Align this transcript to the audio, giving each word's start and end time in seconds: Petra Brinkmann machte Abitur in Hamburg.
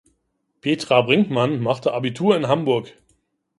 Petra 0.61 1.03
Brinkmann 1.03 1.59
machte 1.61 1.93
Abitur 1.93 2.35
in 2.35 2.47
Hamburg. 2.47 2.91